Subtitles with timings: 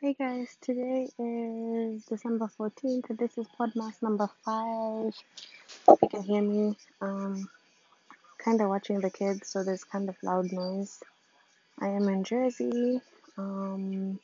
[0.00, 3.18] Hey guys, today is December 14th.
[3.18, 5.12] This is Podmas number five.
[5.88, 7.48] If you can hear me, um,
[8.38, 11.00] kind of watching the kids, so there's kind of loud noise.
[11.80, 13.00] I am in Jersey.
[13.36, 14.20] Um,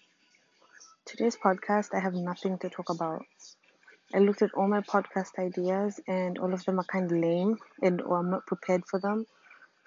[1.07, 3.25] today's podcast, I have nothing to talk about.
[4.14, 7.59] I looked at all my podcast ideas, and all of them are kind of lame,
[7.82, 9.27] and or I'm not prepared for them,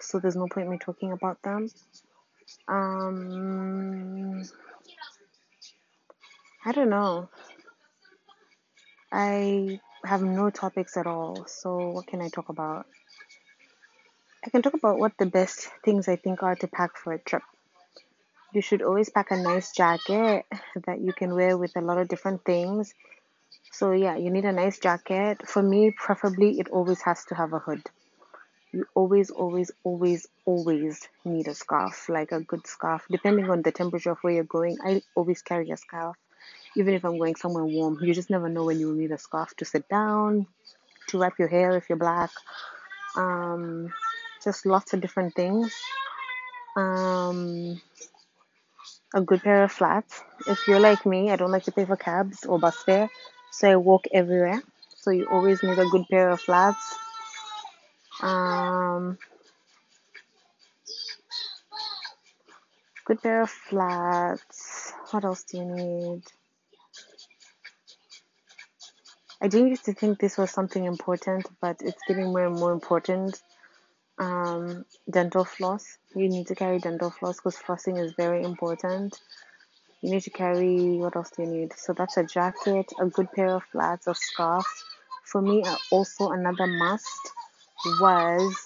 [0.00, 1.70] so there's no point me talking about them.
[2.68, 4.44] Um,
[6.64, 7.28] I don't know.
[9.12, 12.86] I have no topics at all, so what can I talk about?
[14.44, 17.18] I can talk about what the best things I think are to pack for a
[17.18, 17.42] trip.
[18.52, 20.46] You should always pack a nice jacket
[20.86, 22.94] that you can wear with a lot of different things.
[23.72, 25.46] So, yeah, you need a nice jacket.
[25.46, 27.82] For me, preferably, it always has to have a hood.
[28.72, 33.72] You always, always, always, always need a scarf, like a good scarf, depending on the
[33.72, 34.78] temperature of where you're going.
[34.84, 36.16] I always carry a scarf,
[36.78, 37.98] even if I'm going somewhere warm.
[38.00, 40.46] You just never know when you will need a scarf to sit down,
[41.08, 42.30] to wrap your hair if you're black.
[43.16, 43.92] Um,
[44.42, 45.74] just lots of different things.
[46.76, 47.80] Um,
[49.12, 50.22] a good pair of flats.
[50.46, 53.10] If you're like me, I don't like to pay for cabs or bus fare,
[53.50, 54.62] so I walk everywhere.
[54.98, 56.96] So you always need a good pair of flats.
[58.22, 59.18] Um,
[63.04, 64.92] good pair of flats.
[65.10, 66.22] What else do you need?
[69.40, 72.72] I didn't used to think this was something important, but it's getting more and more
[72.72, 73.40] important.
[74.18, 75.98] Um, dental floss.
[76.14, 79.18] You need to carry dental floss because flossing is very important.
[80.02, 81.72] You need to carry what else do you need?
[81.74, 84.66] So that's a jacket, a good pair of flats, a scarf.
[85.24, 87.20] For me, also another must
[88.00, 88.56] was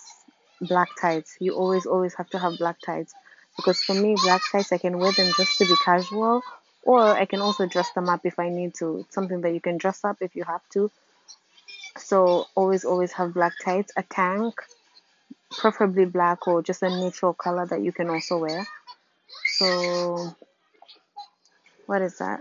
[0.63, 1.37] black tights.
[1.41, 3.15] You always, always have to have black tights
[3.57, 6.43] because for me, black tights I can wear them just to be casual,
[6.83, 8.99] or I can also dress them up if I need to.
[8.99, 10.91] It's something that you can dress up if you have to.
[11.99, 14.55] So always, always have black tights, a tank,
[15.51, 18.67] preferably black or just a neutral color that you can also wear.
[19.59, 20.35] So
[21.87, 22.41] what is that?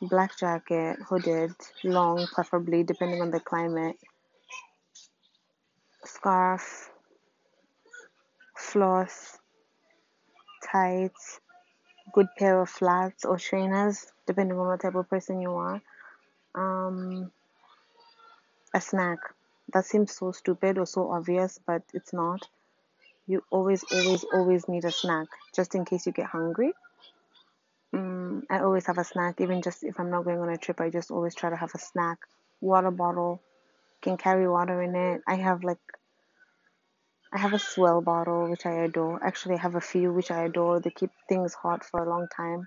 [0.00, 1.52] Black jacket, hooded,
[1.84, 3.96] long, preferably depending on the climate.
[6.04, 6.90] Scarf,
[8.56, 9.38] floss,
[10.70, 11.40] tights,
[12.12, 15.80] good pair of flats or trainers, depending on what type of person you are.
[16.54, 17.30] Um,
[18.74, 19.18] a snack.
[19.72, 22.46] That seems so stupid or so obvious, but it's not.
[23.26, 26.72] You always, always, always need a snack just in case you get hungry.
[27.94, 30.80] Mm, I always have a snack, even just if I'm not going on a trip,
[30.80, 32.18] I just always try to have a snack.
[32.60, 33.42] Water bottle,
[34.02, 35.22] can carry water in it.
[35.26, 35.78] I have like
[37.36, 39.22] I have a S'well bottle which I adore.
[39.22, 40.80] Actually, I have a few which I adore.
[40.80, 42.66] They keep things hot for a long time.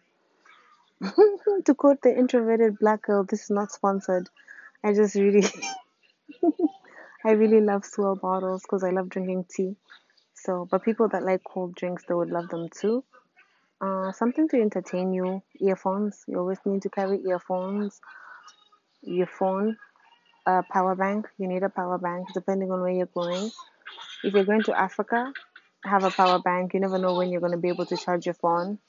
[1.65, 4.29] to quote the introverted black girl, this is not sponsored.
[4.83, 5.43] I just really,
[7.25, 9.75] I really love S'well bottles because I love drinking tea.
[10.35, 13.03] So, but people that like cold drinks, they would love them too.
[13.81, 15.41] Uh, something to entertain you.
[15.59, 16.23] Earphones.
[16.27, 17.99] You always need to carry earphones.
[19.01, 19.77] Your phone.
[20.45, 21.25] A power bank.
[21.39, 23.49] You need a power bank depending on where you're going.
[24.23, 25.31] If you're going to Africa,
[25.83, 26.73] have a power bank.
[26.73, 28.79] You never know when you're going to be able to charge your phone.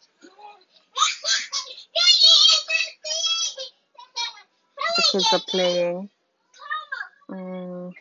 [4.96, 6.10] The kids are playing.
[7.30, 7.92] Mm,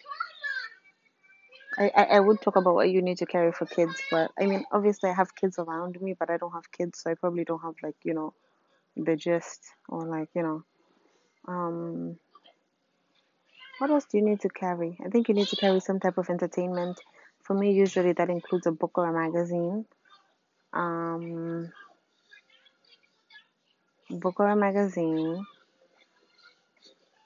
[1.77, 4.47] I, I, I would talk about what you need to carry for kids, but I
[4.47, 7.45] mean, obviously, I have kids around me, but I don't have kids, so I probably
[7.45, 8.33] don't have, like, you know,
[8.97, 10.63] the gist or, like, you know,
[11.47, 12.17] um,
[13.77, 14.97] what else do you need to carry?
[15.05, 16.99] I think you need to carry some type of entertainment.
[17.49, 19.87] For me, usually that includes a book or a magazine.
[20.71, 21.73] Um,
[24.11, 25.47] book or a magazine.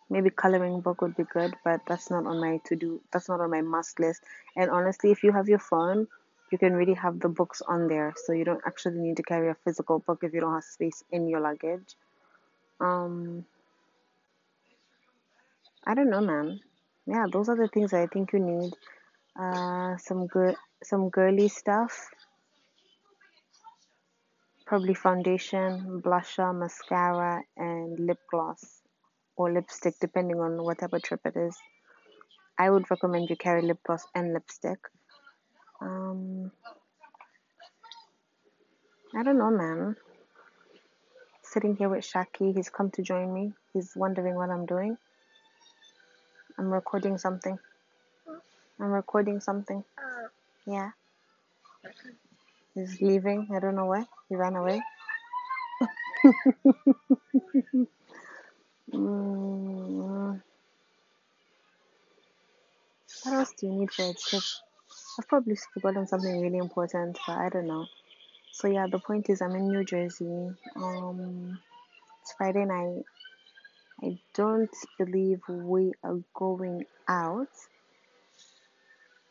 [0.09, 3.01] Maybe coloring book would be good, but that's not on my to do.
[3.11, 4.23] That's not on my must list.
[4.55, 6.07] And honestly, if you have your phone,
[6.53, 9.49] you can really have the books on there, so you don't actually need to carry
[9.49, 11.97] a physical book if you don't have space in your luggage.
[12.79, 13.45] Um,
[15.85, 16.61] I don't know, man.
[17.05, 18.73] Yeah, those are the things I think you need.
[19.39, 22.09] Uh, some good, some girly stuff.
[24.65, 28.81] Probably foundation, blusher, mascara, and lip gloss
[29.35, 31.57] or lipstick, depending on what type of trip it is.
[32.57, 34.79] I would recommend you carry lip gloss and lipstick.
[35.81, 36.51] Um,
[39.15, 39.95] I don't know, man.
[41.43, 43.53] Sitting here with Shaki, he's come to join me.
[43.73, 44.97] He's wondering what I'm doing.
[46.57, 47.57] I'm recording something.
[48.83, 49.81] I'm recording something.
[50.67, 50.91] Yeah.
[52.75, 53.47] He's leaving.
[53.55, 54.05] I don't know where.
[54.27, 54.81] He ran away.
[58.93, 60.41] mm.
[63.23, 64.19] What else do you need for it?
[64.29, 64.61] Cause
[65.17, 67.85] I've probably forgotten something really important, but I don't know.
[68.51, 70.49] So yeah, the point is I'm in New Jersey.
[70.75, 71.57] Um,
[72.21, 73.05] it's Friday night.
[74.03, 77.47] I don't believe we are going out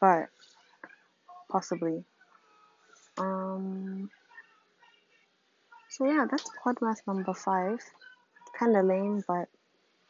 [0.02, 0.30] but
[1.48, 2.04] possibly.
[3.18, 4.10] Um,
[5.88, 7.78] so yeah, that's podcast number five.
[8.58, 9.48] Kind of lame, but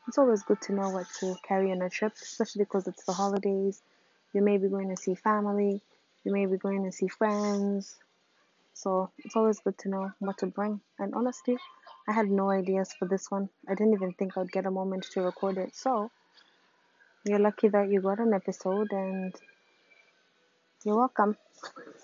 [0.09, 3.12] it's always good to know what to carry on a trip, especially because it's the
[3.12, 3.83] holidays.
[4.33, 5.83] You may be going to see family,
[6.25, 7.97] you may be going to see friends.
[8.73, 10.81] So it's always good to know what to bring.
[10.99, 11.59] And honestly,
[12.09, 13.50] I had no ideas for this one.
[13.69, 15.77] I didn't even think I'd get a moment to record it.
[15.77, 16.11] So
[17.27, 19.35] you're lucky that you got an episode and
[20.84, 21.37] you're welcome.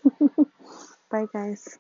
[1.11, 1.79] Bye, guys.